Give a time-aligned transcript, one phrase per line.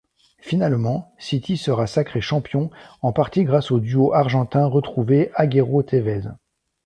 [0.39, 2.71] Finalement City sera sacré champion,
[3.03, 6.23] en partie grâce au duo argentin retrouvé Aguero-Tévez.